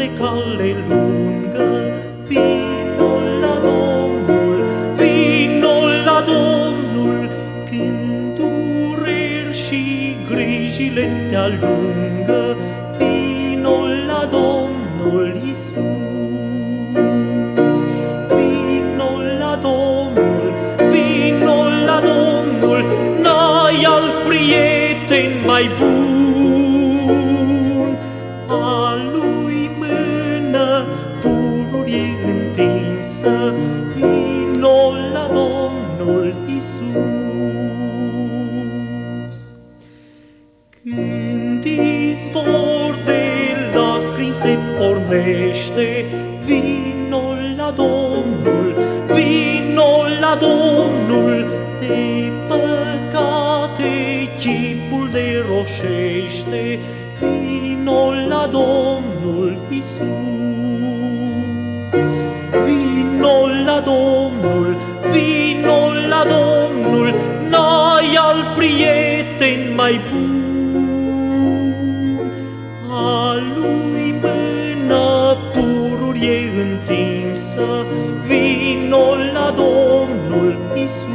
de 0.00 0.10
cale 0.18 0.74
lungă, 0.88 1.68
vino 2.28 3.12
la 3.40 3.54
Domnul, 3.68 4.56
vino 4.96 5.76
la 6.04 6.24
Domnul, 6.34 7.28
când 7.70 8.36
dureri 8.38 9.56
și 9.66 10.16
grijile 10.30 11.26
te 11.28 11.36
alungă, 11.36 12.56
vino 12.98 13.76
la 14.06 14.28
Domnul 14.36 15.42
Isus. 15.50 15.78
Vino 18.36 19.10
la 19.38 19.58
Domnul, 19.62 20.46
vino 20.92 21.58
la 21.86 22.00
Domnul, 22.10 22.84
n-ai 23.22 23.86
alt 23.94 24.28
prieten 24.28 25.30
mai 25.46 25.70
bun. 25.78 26.19
Întinsă, 33.24 33.54
vino 33.94 34.92
la 35.12 35.30
Domnul 35.34 36.34
Isus. 36.56 36.80
Când 40.82 41.64
izvor 41.64 43.02
de 43.04 43.22
lacrimi 43.74 44.34
se 44.34 44.58
pornește, 44.78 46.04
vino 46.44 47.34
la 47.56 47.70
Domnul, 47.76 48.74
vino 49.06 49.92
la 50.20 50.38
Domnul, 50.40 51.50
de 51.80 52.32
păcate 52.48 53.92
chipul 54.38 55.08
de 55.12 55.44
roșește, 55.48 56.78
vino 57.20 58.12
la 58.28 58.48
Domnul 58.52 59.58
Isus. 59.70 60.39
Prieten 68.60 69.60
mai 69.74 70.00
bun. 70.10 71.40
A 72.90 73.34
lui 73.54 74.14
mână 74.22 75.36
pururie 75.52 76.38
întinsă, 76.64 77.68
vino 78.26 79.06
la 79.32 79.48
Domnul 79.56 80.50
Isus. 80.84 81.08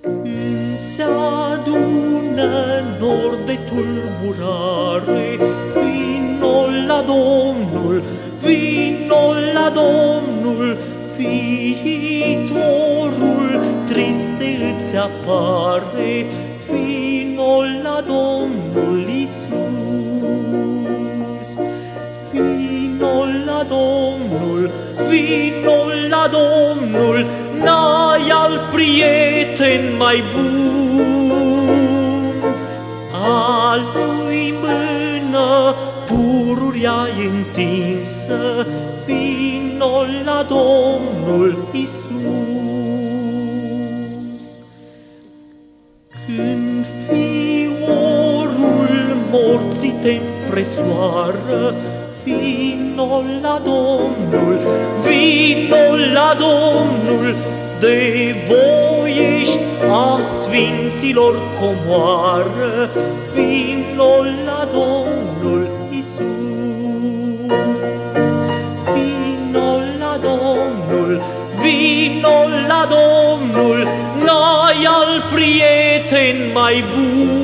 Când 0.00 0.76
se 0.76 1.04
adună 1.52 2.52
nor 3.00 3.32
de 3.46 3.58
tulburare, 3.68 5.26
vino 5.74 6.56
la 6.86 7.00
Domnul, 7.06 7.96
vino 8.42 9.24
la 9.54 9.66
Domnul, 9.74 10.76
viitorul 11.16 12.93
triste 14.94 14.94
îți 14.94 14.96
apare, 14.96 16.26
vino 16.70 17.62
la 17.82 17.98
Domnul 18.06 19.08
Isus. 19.08 19.50
Vino 22.32 23.24
la 23.46 23.60
Domnul, 23.68 24.70
vino 25.08 25.78
la 26.08 26.30
Domnul, 26.30 27.26
n-ai 27.62 28.28
alt 28.32 28.60
prieten 28.70 29.96
mai 29.98 30.22
bun. 30.34 32.34
A 33.12 33.76
lui 33.94 34.54
mână 34.60 35.74
pururia 36.06 37.06
întinsă, 37.28 38.66
vino 39.06 40.04
la 40.24 40.46
Domnul 40.48 41.68
Isus. 41.72 42.73
Morții 49.34 49.94
te 50.02 50.20
împresoară, 50.44 51.74
vino 52.24 53.22
la 53.42 53.62
Domnul, 53.64 54.58
vino 55.04 55.84
la 56.12 56.36
Domnul, 56.46 57.36
de 57.80 58.34
voiești 58.48 59.58
a 59.90 60.20
sfinților 60.22 61.40
comoară, 61.60 62.90
vino 63.34 64.14
la 64.46 64.68
Domnul 64.72 65.68
Isus. 65.90 66.22
Vino 68.94 69.70
la 69.98 70.18
Domnul, 70.28 71.22
vino 71.62 72.38
la 72.68 72.88
Domnul, 72.96 73.88
n-ai 74.24 74.86
alt 74.98 75.24
prieten 75.32 76.36
mai 76.52 76.84
bun. 76.94 77.43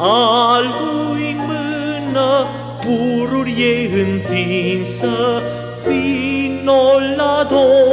A 0.00 0.58
lui 0.60 1.36
mână 1.46 2.46
pururie 2.80 3.90
întinsă, 4.02 5.42
vino 5.86 6.98
la 7.16 7.46
Domnul 7.50 7.68
Isus. 7.68 7.87